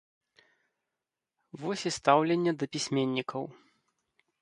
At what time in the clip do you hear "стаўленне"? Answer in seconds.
1.99-2.51